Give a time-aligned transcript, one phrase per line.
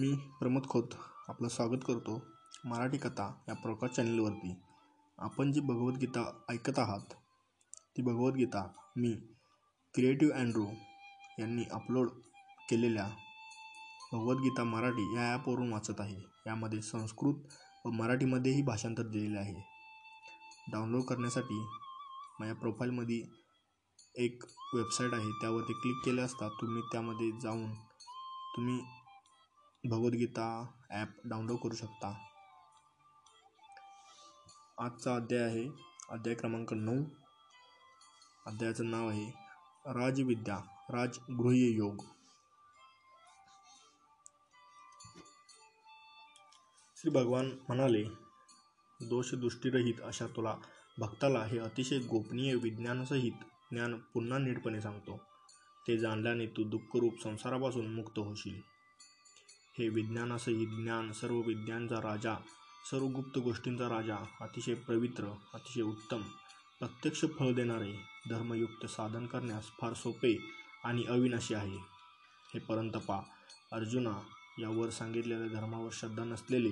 [0.00, 0.08] मी
[0.38, 0.94] प्रमोद खोत
[1.30, 2.12] आपलं स्वागत करतो
[2.66, 4.52] मराठी कथा या प्रकाश चॅनलवरती.
[5.18, 7.12] आपण जी भगवद्गीता ऐकत आहात
[7.96, 8.62] ती भगवद्गीता
[8.96, 9.10] मी
[9.94, 10.64] क्रिएटिव्ह अँड्रो
[11.38, 12.08] यांनी अपलोड
[12.68, 13.04] केलेल्या
[14.12, 16.16] भगवद्गीता मराठी या ॲपवरून वाचत आहे.
[16.46, 17.42] यामध्ये संस्कृत
[17.84, 19.54] व मराठीमध्येही भाषांतर दिलेले आहे.
[20.72, 21.60] डाउनलोड करण्यासाठी
[22.40, 23.22] माझ्या प्रोफाईलमध्ये
[24.24, 24.44] एक
[24.74, 27.70] वेबसाईट आहे त्यावरती क्लिक केले असता तुम्ही त्यामध्ये जाऊन
[28.56, 28.80] तुम्ही
[29.86, 32.26] भगवद्गीता ॲप डाउनलोड करू शकता.
[34.78, 35.68] आजचा अध्याय आहे.
[36.10, 37.04] अध्याय क्रमांक नऊ.
[38.46, 39.26] अध्यायाचं नाव आहे
[39.86, 40.56] राजविद्या
[40.90, 42.04] राजगृह्य योग.
[46.96, 48.04] श्री भगवान म्हणाले
[49.02, 50.56] दोषदृष्टीरहित अशा तुला
[50.98, 53.32] भक्ताला हे अतिशय गोपनीय विज्ञानसहित
[53.70, 55.20] ज्ञान पुन्हा नीटपणे सांगतो.
[55.88, 58.79] ते जाणल्याने तू दुःखरूप संसारापासून मुक्त होशील.
[59.80, 62.34] हे विज्ञानासहित ज्ञान सर्व विद्यांचा राजा
[62.90, 65.24] सर्व गुप्त गोष्टींचा राजा अतिशय पवित्र
[65.54, 66.22] अतिशय उत्तम
[66.78, 67.92] प्रत्यक्ष फळ देणारे
[68.30, 70.36] धर्मयुक्त साधन करण्यास फार सोपे
[70.84, 71.78] आणि अविनाशी आहे.
[72.54, 73.22] हे परंतपा
[73.72, 74.12] अर्जुना
[74.58, 76.70] यावर सांगितलेल्या धर्मावर श्रद्धा नसलेले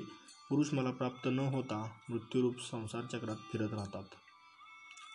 [0.51, 4.05] पुरुष मला प्राप्त न होता मृत्यूरूप संसार चक्रात फिरत राहतात.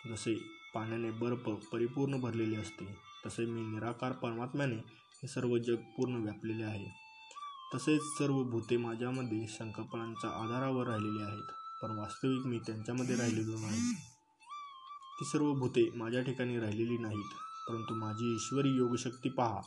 [0.08, 0.34] जसे
[0.74, 4.76] पाण्याने बर्फ परिपूर्ण भरलेले असते तसे मी निराकार परमात्म्याने
[5.22, 7.03] हे सर्व जग पूर्ण व्यापलेले आहे.
[7.74, 11.50] तसेच सर्व भूते माझ्यामध्ये संकल्पनांच्या आधारावर राहिलेली आहेत.
[11.82, 13.94] पण वास्तविक मी त्यांच्यामध्ये राहिलेलो नाही.
[15.20, 17.30] ती सर्व भूते माझ्या ठिकाणी राहिलेली नाहीत.
[17.68, 19.60] परंतु माझी ईश्वरी योगशक्ती पहा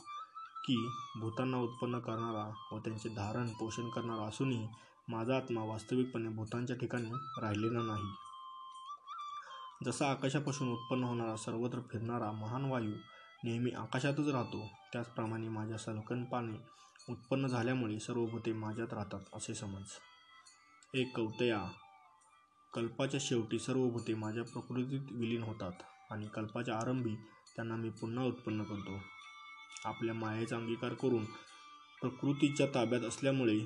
[0.64, 0.88] की
[1.20, 4.68] भूतांना उत्पन्न करणारा व त्यांचे धारण पोषण करणारा असूनही
[5.08, 8.14] माझा आत्मा वास्तविकपणे भूतांच्या ठिकाणी राहिलेला नाही.
[9.84, 12.92] जसा आकाशापासून उत्पन्न होणारा सर्वत्र फिरणारा महान वायू
[13.44, 16.78] नेहमी आकाशातच राहतो त्याचप्रमाणे माझ्या सलकनपाने
[17.08, 19.84] उत्पन्न झाल्यामुळे सर्व भूते माझ्यात राहतात असे समज.
[20.94, 21.70] एक कवतया
[22.74, 25.72] कल्पाच्या शेवटी सर्व भूते माझ्या प्रकृतीत विलीन होतात
[26.10, 27.14] आणि कल्पाच्या आरंभी
[27.56, 29.00] त्यांना मी पुन्हा उत्पन्न करतो.
[29.84, 31.24] आपल्या मायेचा अंगीकार करून
[32.00, 33.58] प्रकृतीच्या ताब्यात असल्यामुळे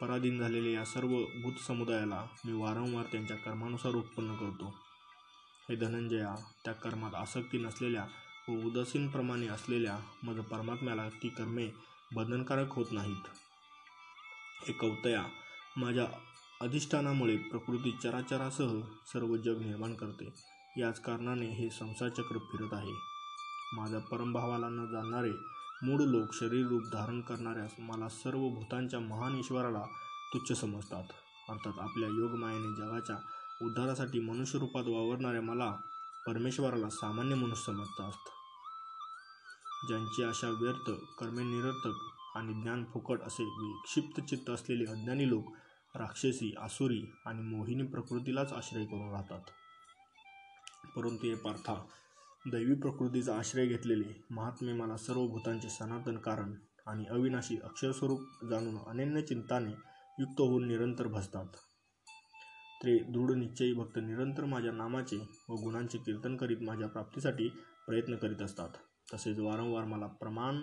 [0.00, 1.08] पराधीन झालेल्या या सर्व
[1.42, 4.74] भूत समुदायाला मी वारंवार त्यांच्या कर्मानुसार उत्पन्न करतो.
[5.68, 6.34] हे धनंजया
[6.64, 8.06] त्या कर्मात आसक्ती नसलेल्या
[8.48, 11.68] व उदासीनप्रमाणे असलेल्या मज परमात्म्याला ती कर्मे
[12.14, 13.28] बंधनकारक होत नाहीत.
[14.68, 15.16] हे
[15.76, 16.06] माझ्या
[16.60, 18.80] अधिष्ठानामुळे प्रकृती चराचरासह
[19.12, 20.32] सर्व जग निर्माण करते.
[20.78, 22.92] याच कारणाने हे संसारचक्र फिरत आहे.
[23.72, 25.32] माझ्या परमभावाला न जाणणारे
[25.82, 29.82] मूळ लोक शरीर रूप धारण करणाऱ्यास मला सर्व भूतांच्या महान ईश्वराला
[30.34, 31.04] तुच्छ समजतात.
[31.48, 33.16] अर्थात आपल्या योगमायेने जगाच्या
[33.62, 35.76] उद्धारासाठी मनुष्यरूपात वावरणाऱ्या मला
[36.26, 38.12] परमेश्वराला सामान्य मनुष्य समजतात
[39.88, 41.98] ज्यांची अशा व्यर्थ कर्मे निरर्थक
[42.36, 45.44] आणि ज्ञान फुकट असे विक्षिप्त चित्त असलेले अज्ञानी लोक
[45.94, 49.40] राक्षसी आसुरी आणि मोहिनी प्रकृतीलाच आश्रय करून राहतात.
[50.96, 51.74] परंतु हे पार्था
[52.46, 56.54] दैवी प्रकृतीचा आश्रय घेतलेले महात्मे मला सर्व भूतांचे सनातन कारण
[56.86, 58.20] आणि अविनाशी अक्षरस्वरूप
[58.50, 59.72] जाणून अनन्य चिंताने
[60.18, 61.46] युक्त होऊन निरंतर भसतात.
[62.84, 65.16] ते दृढ निश्चयी भक्त निरंतर माझ्या नामाचे
[65.48, 67.48] व गुणांचे कीर्तन करीत माझ्या प्राप्तीसाठी
[67.86, 68.68] प्रयत्न करीत असतात.
[69.14, 70.60] तसेच वारंवार मला प्रमाण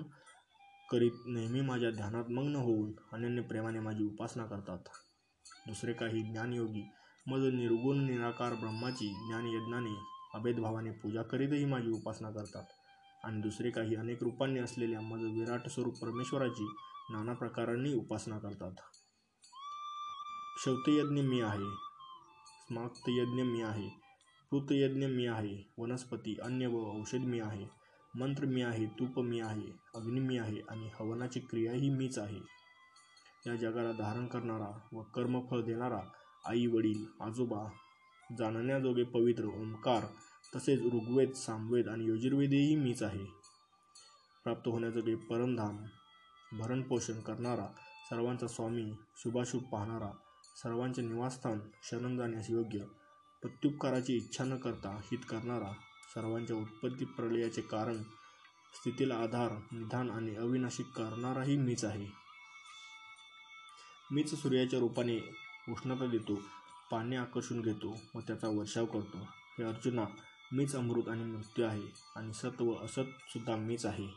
[0.92, 4.80] करीत नेहमी माझ्या ध्यानात मग्न होऊन अनन्य प्रेमाने माझी उपासना करतात.
[5.68, 6.84] दुसरे काही ज्ञानयोगी
[7.28, 9.96] मज निर्गुण निराकार ब्रह्माची ज्ञानयज्ञाने
[10.34, 12.64] अभेदभावाने पूजा करीतही माझी उपासना करतात.
[13.24, 16.66] आणि दुसरे काही अनेक रूपांनी असलेल्या मज विराट स्वरूप परमेश्वराची
[17.10, 18.72] नाना प्रकारांनी उपासना करतात.
[20.58, 21.93] क्षौतयज्ञ मी आहे.
[22.68, 23.90] स्माक्तयज्ञ मी आहे.
[24.52, 25.74] पृतयज्ञ मी आहे.
[25.78, 27.66] वनस्पती अन्य व औषध मी आहे.
[28.16, 28.86] मंत्र मी आहे.
[28.86, 29.68] तूप मी आहे.
[29.96, 30.58] अग्नी मी आहे.
[30.70, 32.40] आणि हवनाची क्रियाही मीच आहे.
[33.48, 36.00] या जगाला धारण करणारा व कर्मफळ देणारा
[36.46, 37.70] आई वडील आजोबा
[38.38, 40.04] जाणण्याजोगे पवित्र ओंकार
[40.56, 43.26] तसेच ऋग्वेद सामवेद आणि यजुर्वेदही मीच आहे.
[44.44, 45.78] प्राप्त होण्याजोगे परमधाम
[46.60, 47.68] भरणपोषण करणारा
[48.10, 50.12] सर्वांचा स्वामी शुभाशुभ पाहणारा
[50.56, 52.80] सर्वांचे निवासस्थान शरण जाण्यास योग्य.
[53.42, 55.72] प्रत्युपकाराची इच्छा न करता हित करणारा
[56.14, 58.04] सर्वांच्या उत्पत्ती प्रलयाचे कारण
[58.74, 62.08] स्थितीला आधार निधान आणि अविनाशी करणाराही मीच आहे.
[64.12, 65.18] मीच सूर्याच्या रूपाने
[65.70, 66.36] उष्णता देतो
[66.92, 69.18] पाणी आकर्षून घेतो व त्याचा वर्षाव करतो.
[69.58, 70.06] हे अर्जुना
[70.52, 74.08] मीच अमृत आणि मृत्यू आहे आणि सत व असत सुद्धा मीच आहे.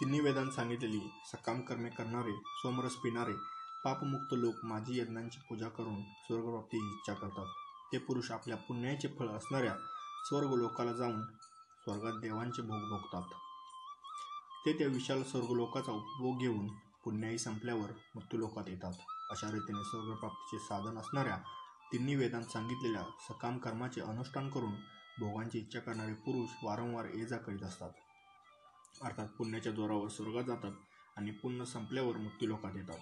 [0.00, 1.00] तिन्ही वेदांत सांगितलेली
[1.32, 3.51] सकाम कर्मे करणारे सोमरस पिणारे
[3.84, 7.46] पापमुक्त लोक माझी यज्ञांची पूजा करून स्वर्गप्राप्तीची इच्छा करतात.
[7.92, 9.74] ते पुरुष आपल्या पुण्याचे फळ असणाऱ्या
[10.28, 11.22] स्वर्ग लोकाला जाऊन
[11.84, 13.22] स्वर्गात देवांचे भोग भोगतात.
[14.66, 16.68] ते त्या विशाल स्वर्गलोकाचा उपभोग घेऊन
[17.04, 18.92] पुण्याही संपल्यावर मृत्यूलोकात येतात.
[19.30, 21.36] अशा रीतीने स्वर्गप्राप्तीचे साधन असणाऱ्या
[21.92, 24.72] तिन्ही वेदांत सांगितलेल्या सकाम कर्माचे अनुष्ठान करून
[25.18, 27.90] भोगांची इच्छा करणारे पुरुष वारंवार ये जा करीत असतात.
[29.02, 30.72] अर्थात पुण्याच्या जोरावर स्वर्गात जातात
[31.16, 33.00] आणि पुण्य संपल्यावर मृत्यूलोकात येतात.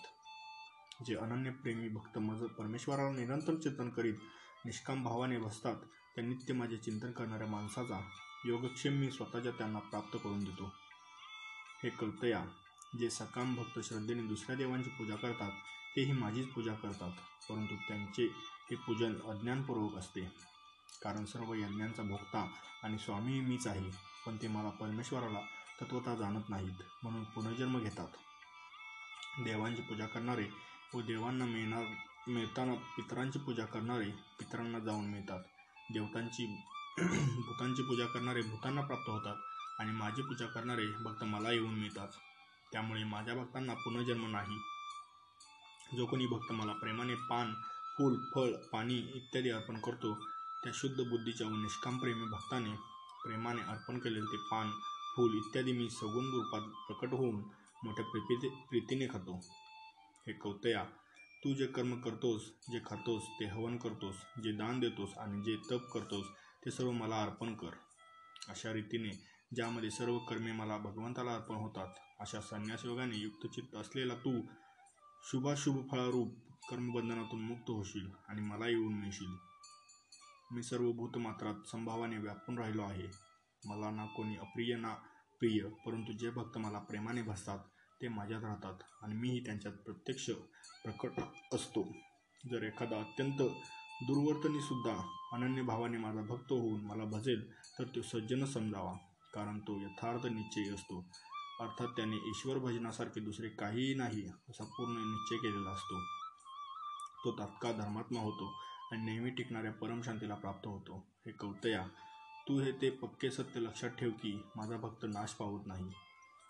[1.07, 4.15] जे अनन्य प्रेमी भक्त मज परमेश्वराला निरंतर चिंतन करीत
[4.65, 5.77] निष्काम भावाने बसतात
[6.15, 8.01] त्या नित्य माझे चिंतन करणाऱ्या माणसाचा
[8.45, 10.71] योगक्षेम मी स्वतःच्या त्यांना प्राप्त करून देतो.
[11.83, 12.45] हे कल्पया
[12.99, 15.51] जे सकाम भक्त श्रद्धेने दुसऱ्या देवांची पूजा करतात
[15.97, 17.11] तेही माझीच पूजा करतात
[17.49, 18.25] परंतु त्यांचे
[18.71, 20.21] हे पूजन अज्ञानपूर्वक असते.
[21.03, 22.47] कारण सर्व यज्ञांचा भोगता
[22.83, 23.91] आणि स्वामी मीच आहे
[24.27, 25.41] पण ते मला परमेश्वराला
[25.81, 28.09] तत्वता जाणत नाहीत म्हणून पुनर्जन्म घेतात.
[29.45, 30.49] देवांची पूजा करणारे
[30.95, 31.85] व देवांना मिळणार
[32.29, 35.41] मिळताना पितरांची पूजा करणारे पितरांना जाऊन मिळतात.
[35.93, 36.47] देवतांची
[37.47, 39.37] भूतांची पूजा करणारे भूतांना प्राप्त होतात
[39.81, 42.09] आणि माझी पूजा करणारे भक्त मला येऊन मिळतात.
[42.73, 44.59] त्यामुळे माझ्या भक्तांना पुनर्जन्म नाही.
[45.97, 47.55] जो कोणी भक्त मला प्रेमाने पान
[47.99, 50.15] फूल फळ पाणी इत्यादी अर्पण करतो
[50.65, 52.75] त्या शुद्ध बुद्धीच्या व निष्कामप्रेमी भक्ताने
[53.25, 54.71] प्रेमाने अर्पण केलेले ते पान
[55.17, 57.43] फूल इत्यादी मी सगुण रूपात प्रकट होऊन
[57.85, 59.41] मोठ्या प्रीती प्रीतीने खातो.
[60.27, 60.85] हे कौतया
[61.45, 65.89] तू जे कर्म करतोस जे खातोस ते हवन करतोस जे दान देतोस आणि जे तप
[65.93, 66.27] करतोस
[66.65, 67.75] ते सर्व मला अर्पण कर.
[68.49, 69.11] अशा रीतीने
[69.53, 74.33] ज्यामध्ये सर्व कर्मे मला भगवंताला अर्पण होतात अशा संन्यासयोगाने युक्तचित्त असलेला तू
[75.25, 76.37] शुभाशुभ फळारूप
[76.71, 79.35] कर्मबंधनातून मुक्त होशील आणि मला येऊन मिळशील
[80.53, 83.09] मी सर्व भूतमात्रात संभावाने व्यापून राहिलो आहे.
[83.63, 84.95] मला ना कोणी अप्रिय ना
[85.41, 87.59] प्रिय परंतु जे भक्त मला प्रेमाने भासतात
[88.03, 90.31] ते माझ्यात राहतात आणि मीही त्यांच्यात प्रत्यक्ष
[90.85, 91.21] प्रकट
[91.55, 91.93] असतो.
[92.51, 93.43] जर एखादा अत्यंत
[94.03, 94.95] दुर्वर्तनीसुद्धा
[95.33, 98.93] अनन्य भावाने माझा भक्त होऊन मला भजेल तर तो सज्जन समजावा
[99.35, 101.05] कारण तो यथार्थ निश्चयी असतो.
[101.61, 106.01] अर्थात त्याने ईश्वर भजनासारखे दुसरे काहीही नाही असा पूर्ण निश्चय केलेला असतो.
[107.25, 108.53] तो तात्काळ धर्मात्मा होतो
[108.93, 111.07] आणि नेहमी टिकणाऱ्या परमशांतीला प्राप्त होतो.
[111.27, 111.87] हे कौतया
[112.49, 115.89] तू हे ते पक्के सत्य लक्षात ठेव की माझा भक्त नाश पावत नाही.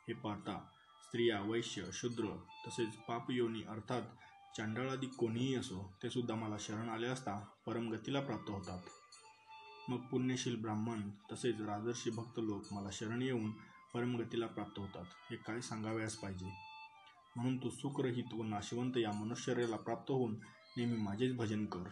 [0.08, 0.70] हे पाहता
[1.10, 2.24] स्त्रिया वैश्य शूद्र
[2.66, 4.02] तसेच पापयोनी अर्थात
[4.56, 8.78] चांडाळादी कोणीही असो ते सुद्धा मला शरण आले असता परमगतीला प्राप्त होतात.
[9.88, 13.50] मग पुण्यशील ब्राह्मण तसेच राजर्षी भक्त लोक मला शरण येऊन
[13.94, 16.52] परमगतीला प्राप्त होतात हे काय सांगावयास पाहिजे?
[17.36, 20.36] म्हणून तू सुखरहित व नाशवंत या मनुष्यरेला प्राप्त होऊन
[20.76, 21.88] नेहमी माझेच भजन कर.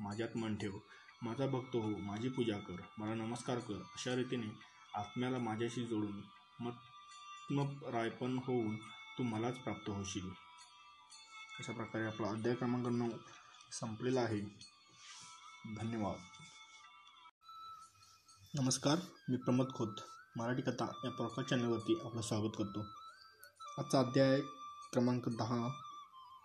[0.00, 0.78] माझ्यात मन ठेव.
[1.22, 2.76] माझा भक्त हो माझी पूजा कर.
[2.98, 3.74] मला नमस्कार कर.
[3.74, 4.46] अशा रीतीने
[4.94, 6.22] आत्म्याला माझ्याशी जोडून
[6.60, 6.72] मत
[7.48, 8.76] आत्मरायपण होऊन
[9.18, 10.30] तू मलाच प्राप्त होशील.
[11.58, 13.10] अशा प्रकारे आपला अध्याय क्रमांक नऊ
[13.72, 14.40] संपलेला आहे.
[15.76, 16.16] धन्यवाद.
[18.60, 18.98] नमस्कार
[19.28, 19.96] मी प्रमोद खोत.
[20.36, 22.80] मराठी कथा या प्रकार चॅनलवरती आपलं स्वागत करतो.
[23.78, 24.40] आजचा अध्याय
[24.92, 25.66] क्रमांक दहा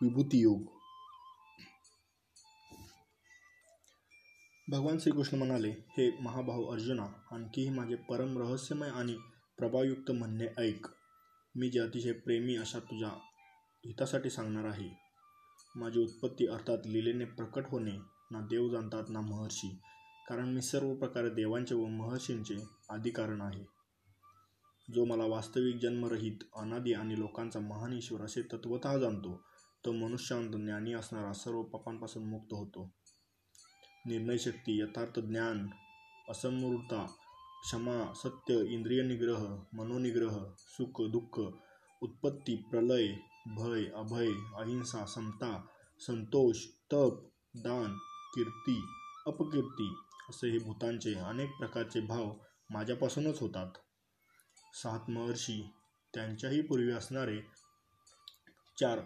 [0.02, 0.62] विभूती योग.
[4.68, 9.18] भगवान श्रीकृष्ण म्हणाले हे महाभाऊ अर्जुना आणखीही माझे परम रहस्यमय आणि
[9.64, 10.88] प्रभावयुक्त म्हणणे ऐक.
[11.56, 13.10] मी जे अतिशय प्रेमी अशा तुझ्या
[13.86, 14.90] हितासाठी सांगणार आहे.
[15.76, 17.92] माझी उत्पत्ती अर्थात लिलेने प्रकट होणे
[18.32, 19.80] ना देव जाणतात ना महर्षी
[20.30, 22.56] कारण मी सर्व प्रकारे देवांचे व महर्षींचे
[22.90, 23.64] आधिकारण आहे.
[24.94, 29.42] जो मला वास्तविक जन्मरहित अनादी आणि लोकांचा महान ईश्वर असे तत्वत जाणतो
[29.86, 32.90] तो मनुष्यांत ज्ञानी असणारा सर्व पापांपासून मुक्त होतो.
[34.06, 35.68] निर्णयशक्ती यथार्थ ज्ञान
[36.30, 37.16] असमूर्ता
[37.64, 39.44] क्षमा सत्य इंद्रिय निग्रह
[39.74, 41.40] मनोनिग्रह सुख दुःख
[42.02, 43.08] उत्पत्ती प्रलय
[43.58, 44.28] भय अभय
[44.62, 45.52] अहिंसा समता
[46.00, 47.96] संतोष तप दान
[48.36, 48.76] कीर्ती
[49.28, 49.88] अपकीर्ती
[50.30, 52.34] असे हे भूतांचे अनेक प्रकारचे भाव
[52.70, 53.72] माझ्यापासूनच होतात.
[54.74, 55.62] सात महर्षी
[56.14, 57.40] त्यांच्याही पूर्वी असणारे
[58.80, 59.00] चार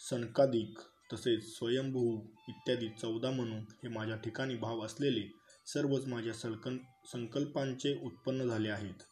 [0.00, 0.78] सनकादिक
[1.12, 5.20] तसेच स्वयंभू इत्यादी चौदा म्हणून हे माझ्या ठिकाणी भाव असलेले
[5.66, 6.78] सर्वच माझ्या सलकन
[7.12, 9.02] संकल्पांचे उत्पन्न झाले आहेत.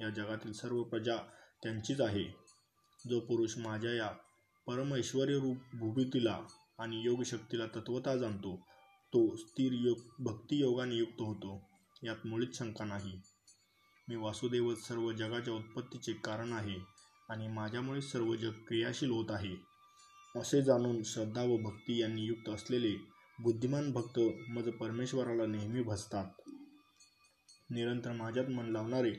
[0.00, 1.16] या जगातील सर्व प्रजा
[1.62, 2.24] त्यांचीच आहे.
[3.08, 4.08] जो पुरुष माझ्या या
[4.66, 6.40] परमैश्वर्य रूप भूभूतीला
[6.78, 8.56] आणि योगशक्तीला तत्वता जाणतो
[9.12, 11.68] तो स्थिर योग भक्तियोगाने युक्त होतो.
[12.02, 13.20] यात मुळीच शंका नाही.
[14.08, 16.76] मी वासुदेवच सर्व जगाच्या उत्पत्तीचे कारण आहे
[17.28, 19.54] आणि माझ्यामुळे सर्व जग क्रियाशील होत आहे.
[20.36, 26.50] असे जाणून श्रद्धा व भक्ती यांनी युक्त असलेले बुद्धिमान भक्त मज परमेश्वराला नेहमी भसतात
[27.70, 29.12] निरंतर माझ्यात मन लावणारे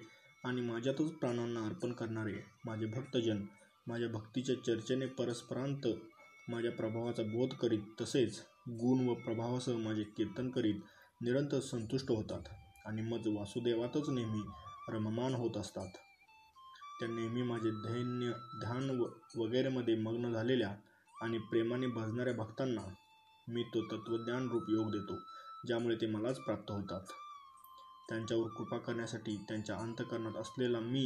[0.44, 2.34] आणि माझ्यातच प्राणांना अर्पण करणारे
[2.66, 3.46] माझे भक्तजन
[3.88, 5.88] माझ्या भक्तीच्या चर्चेने परस्परांत
[6.48, 10.82] माझ्या प्रभावाचा बोध करीत तसेच गुण व प्रभावासह माझे कीर्तन करीत
[11.22, 12.42] निरंतर संतुष्ट होतात
[12.86, 14.42] आणि मज वासुदेवातच नेहमी
[14.90, 15.88] रममान होत असतात.
[17.00, 19.06] त्या नेहमी माझे धैन्य ध्यान व
[19.36, 20.76] वगैरेमध्ये मग्न झालेल्या
[21.22, 22.82] आणि प्रेमाने भजणाऱ्या भक्तांना
[23.48, 25.16] मी तो तत्वज्ञान रूप योग देतो
[25.68, 27.02] ज्यामुळे ते मलाच प्राप्त होतात.
[28.10, 31.06] त्यांच्यावर कृपा करण्यासाठी त्यांच्या अंतकरणात असलेला मी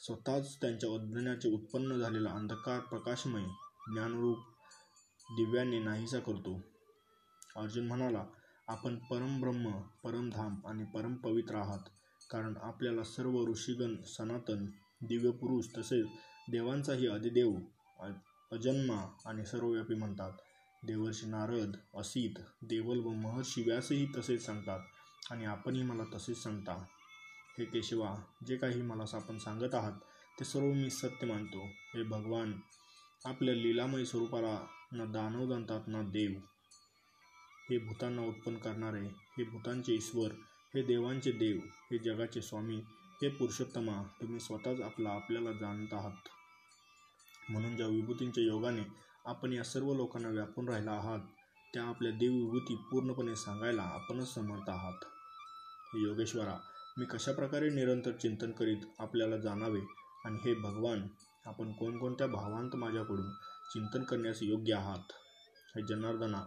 [0.00, 3.44] स्वतःच त्यांच्या अज्ञानाचे उत्पन्न झालेला अंधकार प्रकाशमय
[3.92, 4.38] ज्ञानरूप
[5.28, 6.60] दिव्याने नाहीसा करतो.
[7.56, 8.24] अर्जुन म्हणाला
[8.68, 9.70] आपण परमब्रह्म
[10.04, 11.88] परमधाम आणि परमपवित्र आहात
[12.30, 14.64] कारण आपल्याला सर्व ऋषीगण सनातन
[15.02, 16.06] दिव्य पुरुष तसेच
[16.50, 17.54] देवांचाही अधिदेव
[18.52, 20.32] अजन्मा आणि सर्वव्यापी म्हणतात.
[20.86, 24.80] देवर्षी नारद असित देवल व महर्षी व्यासही तसेच सांगतात
[25.30, 26.84] आणि आपणही मला तसेच सांगता.
[27.58, 28.14] हे केशवा
[28.46, 29.92] जे काही मला आपण सांगत आहात
[30.40, 31.64] ते सर्व मी सत्य मानतो.
[31.94, 32.52] हे भगवान
[33.24, 34.58] आपल्या लीलामय स्वरूपाला
[34.92, 36.38] ना दानव जाणतात ना देव.
[37.70, 40.32] हे भूतांना उत्पन्न करणारे हे भूतांचे ईश्वर
[40.74, 41.58] हे देवांचे देव
[41.90, 42.76] हे जगाचे स्वामी
[43.22, 46.28] हे पुरुषोत्तमा तुम्ही स्वतःच आपला आपल्याला जाणत आहात.
[47.50, 48.82] म्हणून ज्या विभूतींच्या योगाने
[49.26, 51.18] आपण या सर्व लोकांना व्यापून राहिला आहात
[51.74, 55.04] त्या आपल्या देवविभूती पूर्णपणे सांगायला आपणच समर्थ आहात.
[55.94, 56.58] हे योगेश्वरा
[56.98, 59.80] मी कशाप्रकारे निरंतर चिंतन करीत आपल्याला जाणावे
[60.24, 61.08] आणि हे भगवान
[61.46, 63.30] आपण कोणकोणत्या भावांत माझ्याकडून
[63.72, 65.12] चिंतन करण्यास योग्य आहात?
[65.76, 66.42] हे जनार्दना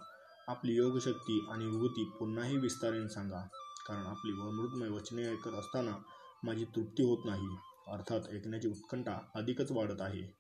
[0.48, 3.42] आपली योगशक्ती आणि विभूती पुन्हाही विस्ताराने सांगा
[3.88, 5.98] कारण आपली अमृतमय वचने ऐकत असताना
[6.44, 7.56] माझी तृप्ती होत नाही.
[7.88, 10.39] अर्थात ऐकण्याची उत्कंठा अधिकच वाढत आहे.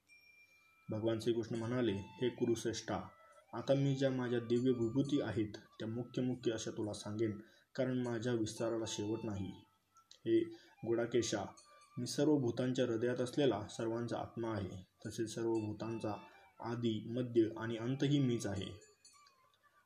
[0.90, 3.00] भगवान श्रीकृष्ण म्हणाले हे कुरुश्रेष्ठा
[3.54, 7.32] आता मी ज्या माझ्या दिव्य विभूती आहेत त्या मुख्य मुख्य अशा तुला सांगेन
[7.76, 9.52] कारण माझ्या विस्ताराला शेवट नाही.
[10.26, 10.40] हे
[10.88, 11.44] गुडाकेशा
[11.98, 16.14] मी सर्व भूतांच्या हृदयात असलेला सर्वांचा आत्मा आहे तसेच सर्व भूतांचा
[16.60, 18.72] आदी मध्य आणि अंतही मीच आहे.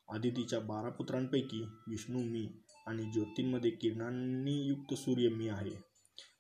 [0.10, 2.48] आदितीच्या बारा पुत्रांपैकी विष्णू मी
[2.88, 5.93] आणि ज्योतींमध्ये किरणांनी युक्त सूर्य मी आहे.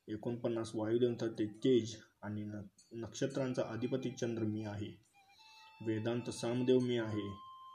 [0.07, 2.61] एकोणपन्नास वायुदेवता ते तेज आणि न
[2.95, 4.97] नक्षत्रांचा अधिपती चंद्र मी आहे.
[5.85, 7.29] वेदांत सामदेव मी आहे.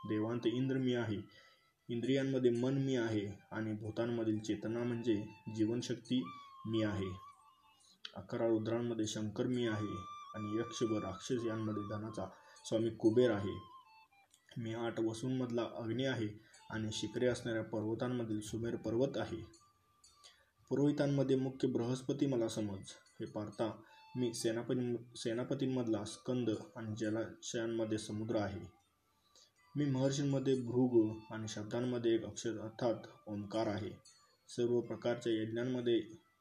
[0.08, 1.16] देवांत इंद्र मी आहे.
[1.88, 6.22] इंद्रियांमध्ये मन मी आहे आणि भूतांमधील चेतना म्हणजे जीवनशक्ती
[6.66, 7.16] मी आहे.
[8.16, 9.96] अकरा रुद्रांमध्ये शंकर मी आहे
[10.34, 12.26] आणि यक्ष व राक्षस यांमध्ये धनाचा
[12.64, 13.60] स्वामी कुबेर आहे.
[14.56, 16.28] मी आठ वसूंमधला अग्नी आहे
[16.70, 19.58] आणि शिखरे असणाऱ्या पर्वतांमधील सुमेर पर्वत आहे.
[20.68, 22.84] पुरोहितांमध्ये मुख्य बृहस्पती मला समज
[23.20, 23.80] हे पारता
[24.16, 28.60] मी सेनापती सेनापतींमधला स्कंद आणि जलाशयांमध्ये समुद्र आहे.
[29.76, 32.94] मी महर्षींमध्ये भृग आणि शब्दांमध्ये एक अक्षर अर्थात
[33.26, 33.90] ओंकार आहे.
[34.48, 36.00] सर्व प्रकारच्या यज्ञांमध्ये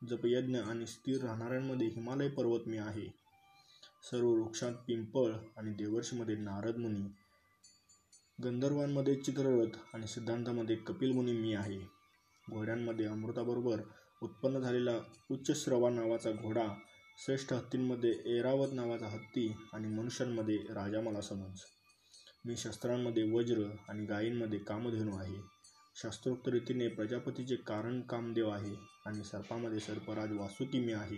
[0.09, 3.07] जपयज्ञ आणि स्थिर राहणाऱ्यांमध्ये हिमालय पर्वत मी आहे.
[4.11, 7.07] सर्व वृक्षात पिंपळ आणि देवर्षीमध्ये नारद मुनी
[8.43, 11.79] गंधर्वांमध्ये चित्ररथ आणि सिद्धांतामध्ये कपिल मुनी मी आहे.
[12.51, 13.81] घोड्यांमध्ये अमृताबरोबर
[14.21, 14.99] उत्पन्न झालेला
[15.31, 16.67] उच्चश्रवा नावाचा घोडा
[17.25, 21.61] श्रेष्ठ हत्तींमध्ये एरावत नावाचा हत्ती आणि मनुष्यांमध्ये राजा मला समज.
[22.45, 25.41] मी शस्त्रांमध्ये वज्र आणि गायींमध्ये कामधेनू आहे.
[26.01, 31.17] शास्त्रोक्त रीतीने प्रजापतीचे कारण कामदेव आहे आणि सर्पामध्ये सर्पराज वासुकी मी आहे.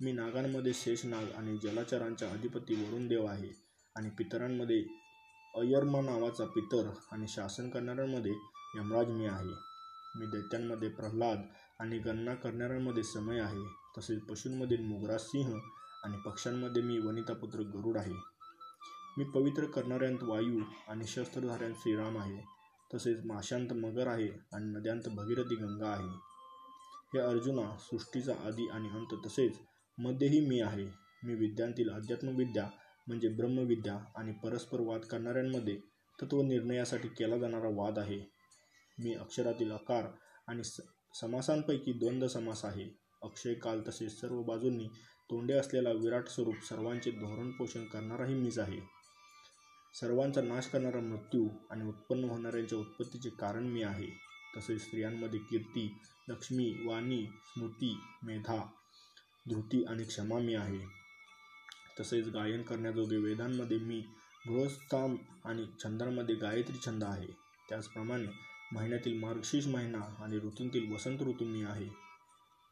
[0.00, 3.52] मी नागांमध्ये शेषनाग आणि जलाचरांच्या अधिपती वरुणदेव आहे
[3.96, 4.82] आणि पितरांमध्ये
[5.54, 8.32] अयर्मा नावाचा पितर आणि शासन करणाऱ्यांमध्ये
[8.76, 9.54] यमराज मी आहे.
[10.16, 11.38] मी दैत्यांमध्ये प्रल्हाद
[11.80, 13.85] आणि गणना करणाऱ्यांमध्ये समय आहे.
[13.98, 15.58] तसेच पशूंमध्ये मोगरा सिंह
[16.04, 18.14] आणि पक्ष्यांमध्ये मी वनितापुत्र गरुड आहे.
[19.18, 22.44] मी पवित्र करणाऱ्यांत वायू आणि शस्त्रधाऱ्यांत श्रीराम आहे.
[22.94, 26.08] तसेच माशांत मगर आहे आणि नद्यांत भगीरथी गंगा आहे.
[27.14, 29.58] हे अर्जुना सृष्टीचा आदी आणि अंत तसेच
[29.98, 30.84] मध्येही मी आहे.
[31.24, 32.70] मी विद्यांतील अध्यात्मविद्या
[33.06, 35.80] म्हणजे ब्रह्मविद्या आणि परस्पर वाद करणाऱ्यांमध्ये
[36.22, 38.20] तत्वनिर्णयासाठी केला जाणारा वाद आहे.
[38.98, 40.06] मी अक्षरातील आकार
[40.48, 40.80] आणि स
[41.20, 43.05] समासांपैकी द्वंद्व समास आहे.
[43.26, 44.88] अक्षय काल तसेच सर्व बाजूंनी
[45.30, 48.80] तोंडे असलेला विराट स्वरूप सर्वांचे धोरण पोषण करणाराही मीच आहे.
[49.94, 54.06] सर्वांचा नाश करणारा मृत्यू आणि उत्पन्न होणाऱ्यांच्या उत्पत्तीचे कारण मी आहे.
[54.56, 58.64] तसेच स्त्रियांमध्ये कीर्ती लक्ष्मी वाणी स्मृती मेधा
[59.50, 60.78] धृती आणि क्षमा मी आहे.
[62.00, 64.00] तसेच गायन करण्याजोगे वेदांमध्ये मी
[64.48, 67.26] गृहस्थाम आणि छंदांमध्ये गायत्री छंद आहे.
[67.68, 68.26] त्याचप्रमाणे
[68.72, 72.05] महिन्यातील मार्गशीर्ष महिना आणि ऋतूंतील वसंत ऋतू मी आहे.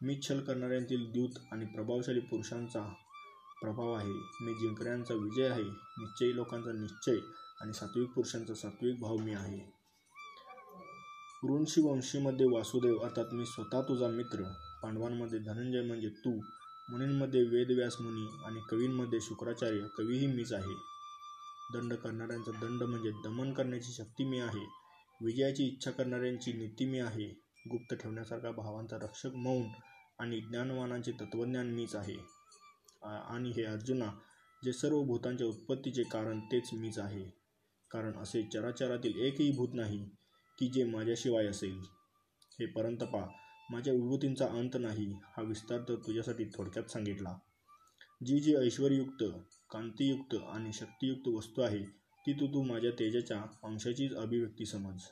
[0.05, 2.93] मी छल करणाऱ्यांतील दूत आणि प्रभावशाली पुरुषांचा
[3.63, 4.45] प्रभाव आहे.
[4.45, 5.63] मी जिंकण्याचा विजय आहे.
[5.99, 7.17] निश्चयी लोकांचा निश्चय
[7.61, 9.75] आणि सात्विक पुरुषांचा सात्विक भाव मी आहे.
[11.51, 14.43] ऋणशी वंशीमध्ये वासुदेव अर्थात मी स्वतः तुझा मित्र.
[14.83, 16.31] पांडवांमध्ये धनंजय म्हणजे तू.
[16.91, 19.81] मुनींमध्ये वेदव्यास मुनी आणि कवींमध्ये शुक्राचार्य.
[19.99, 20.75] कवीही मीच आहे.
[21.75, 24.67] दंड करणाऱ्यांचा दंड म्हणजे दमन करण्याची शक्ती मी आहे.
[25.25, 27.41] विजयाची इच्छा करणाऱ्यांची नीती मी आहे.
[27.71, 29.63] गुप्त ठेवण्यासारखा भावांचा रक्षक मौन
[30.19, 32.17] आणि ज्ञानवानांचे तत्त्वज्ञान मीच आहे.
[33.03, 34.11] आणि हे अर्जुना
[34.63, 37.25] जे सर्व भूतांच्या उत्पत्तीचे कारण तेच मीच आहे.
[37.91, 39.99] कारण असे चराचरातील एकही भूत नाही
[40.59, 41.79] की जे माझ्याशिवाय असेल.
[42.61, 43.25] हे परंतपा
[43.71, 47.37] माझ्या विभूतींचा अंत नाही हा विस्तार तर तुझ्यासाठी थोडक्यात सांगितला.
[48.27, 49.25] जी जी ऐश्वर्युक्त
[49.71, 51.83] कांतीयुक्त आणि शक्तियुक्त वस्तू आहे
[52.25, 55.03] ती तू तू माझ्या तेजाच्या अंशाचीच अभिव्यक्ती समज.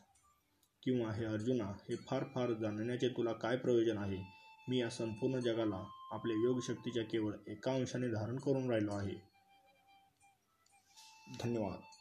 [0.82, 4.41] किंवा हे अर्जुना हे फार फार जाणण्याचे तुला काय प्रयोजन आहे?
[4.69, 9.14] मी या संपूर्ण जगाला आपल्या योगशक्तीच्या केवळ एका अंशाने धारण करून राहिलो आहे.
[11.40, 11.91] धन्यवाद.